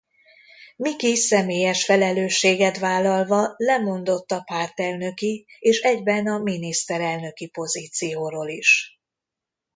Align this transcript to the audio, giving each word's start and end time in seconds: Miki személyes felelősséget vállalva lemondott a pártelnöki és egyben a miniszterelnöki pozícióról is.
Miki 0.77 1.15
személyes 1.15 1.85
felelősséget 1.85 2.77
vállalva 2.77 3.53
lemondott 3.57 4.31
a 4.31 4.41
pártelnöki 4.41 5.45
és 5.59 5.81
egyben 5.81 6.27
a 6.27 6.37
miniszterelnöki 6.37 7.47
pozícióról 7.47 8.49
is. 8.49 8.99